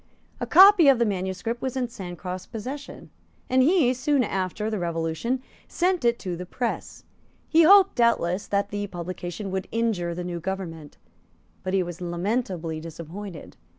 A 0.39 0.47
copy 0.47 0.87
of 0.87 0.97
the 0.97 1.05
manuscript 1.05 1.61
was 1.61 1.77
in 1.77 1.87
Sancroft's 1.87 2.47
possession; 2.47 3.11
and 3.51 3.61
he, 3.61 3.93
soon 3.93 4.23
after 4.23 4.67
the 4.67 4.79
Revolution, 4.79 5.43
sent 5.67 6.03
it 6.03 6.17
to 6.17 6.35
the 6.35 6.47
press. 6.47 7.03
He 7.47 7.61
hoped, 7.61 7.93
doubtless, 7.97 8.47
that 8.47 8.69
the 8.69 8.87
publication 8.87 9.51
would 9.51 9.67
injure 9.71 10.15
the 10.15 10.23
new 10.23 10.39
government; 10.39 10.97
but 11.61 11.75
he 11.75 11.83
was 11.83 12.01
lamentably 12.01 12.79
disappointed. 12.79 13.57